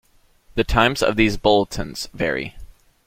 [0.55, 2.55] The times of these bulletins vary.